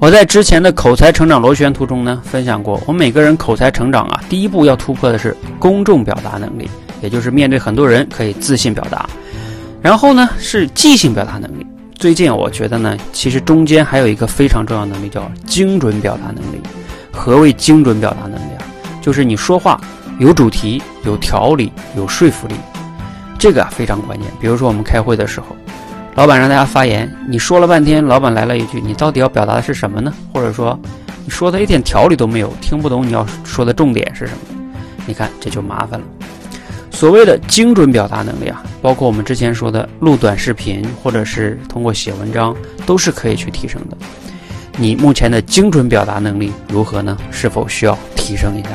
[0.00, 6.70] 我在之前的口才成长螺旋图中呢，分享过，我们每个人口才成长啊，第一步要突破的是公众表达能力，
[7.02, 9.10] 也就是面对很多人可以自信表达。
[9.82, 11.66] 然后呢，是即兴表达能力。
[11.96, 16.60] 最近我觉得呢，其实中间还有一个非常重要能力，叫精准表达能力。
[17.12, 18.62] 何谓精准表达能力啊？
[19.02, 19.80] 就是你说话
[20.20, 22.54] 有主题、有条理、有说服力，
[23.36, 24.30] 这个啊非常关键。
[24.40, 25.56] 比如说我们开会的时候。
[26.18, 30.76] 老板让大家发言，你说了半天，老板来了一句：“你到底要表达的是什么呢？”或者说，
[31.24, 34.40] 你说的一点条理都没有，听不懂你要说的重点是什么？
[35.06, 36.06] 你看这就麻烦了。
[36.90, 42.52] 所谓的精准表达能力啊，包括我们之前说的录短视频，或者是通过写文章，
[42.84, 43.96] 都是可以去提升的。
[44.76, 47.16] 你目前的精准表达能力如何呢？
[47.30, 48.70] 是否需要提升一下？